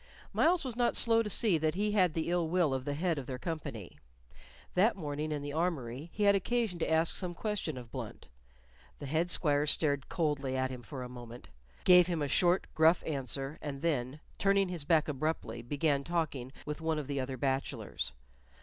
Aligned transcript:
Myles 0.33 0.65
was 0.65 0.75
not 0.75 0.95
slow 0.95 1.21
to 1.21 1.29
see 1.29 1.59
that 1.59 1.75
he 1.75 1.91
had 1.91 2.15
the 2.15 2.31
ill 2.31 2.47
will 2.47 2.73
of 2.73 2.85
the 2.85 2.95
head 2.95 3.19
of 3.19 3.27
their 3.27 3.37
company. 3.37 3.99
That 4.73 4.95
morning 4.95 5.31
in 5.31 5.43
the 5.43 5.53
armory 5.53 6.09
he 6.11 6.23
had 6.23 6.33
occasion 6.33 6.79
to 6.79 6.89
ask 6.91 7.15
some 7.15 7.35
question 7.35 7.77
of 7.77 7.91
Blunt; 7.91 8.27
the 8.97 9.05
head 9.05 9.29
squire 9.29 9.67
stared 9.67 10.09
coldly 10.09 10.57
at 10.57 10.71
him 10.71 10.81
for 10.81 11.03
a 11.03 11.07
moment, 11.07 11.49
gave 11.83 12.07
him 12.07 12.23
a 12.23 12.27
short, 12.27 12.65
gruff 12.73 13.03
answer, 13.05 13.59
and 13.61 13.83
then, 13.83 14.19
turning 14.39 14.69
his 14.69 14.85
back 14.85 15.07
abruptly, 15.07 15.61
began 15.61 16.03
talking 16.03 16.51
with 16.65 16.81
one 16.81 16.97
of 16.97 17.05
the 17.05 17.19
other 17.19 17.37
bachelors. 17.37 18.11